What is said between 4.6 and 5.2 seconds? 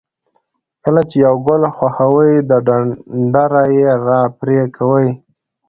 کوئ.